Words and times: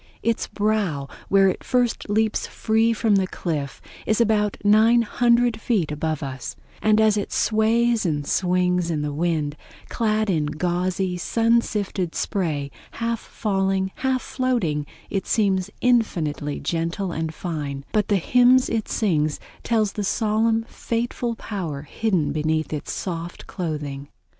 Its 0.23 0.47
brow, 0.47 1.07
where 1.29 1.47
it 1.47 1.63
first 1.63 2.09
leaps 2.09 2.47
free 2.47 2.91
from 2.91 3.17
the 3.17 3.27
cliff, 3.27 3.79
is 4.07 4.19
about 4.19 4.57
900 4.63 5.61
feet 5.61 5.91
above 5.91 6.23
us; 6.23 6.55
and 6.81 6.99
as 6.99 7.17
it 7.17 7.31
sways 7.31 8.03
and 8.03 8.25
sings 8.25 8.89
in 8.89 9.03
the 9.03 9.13
wind, 9.13 9.55
clad 9.89 10.27
in 10.27 10.47
gauzy, 10.47 11.17
sun 11.17 11.61
sifted 11.61 12.15
spray, 12.15 12.71
half 12.93 13.19
falling, 13.19 13.91
half 13.97 14.23
floating, 14.23 14.87
it 15.11 15.27
seems 15.27 15.69
infinitely 15.81 16.59
gentle 16.59 17.11
and 17.11 17.31
fine; 17.31 17.85
but 17.91 18.07
the 18.07 18.15
hymns 18.17 18.69
it 18.69 18.87
sings 18.89 19.39
tell 19.61 19.85
the 19.85 20.03
solemn 20.03 20.63
fateful 20.63 21.35
power 21.35 21.83
hidden 21.83 22.31
beneath 22.31 22.73
its 22.73 22.91
soft 22.91 23.45
clothing. 23.45 24.07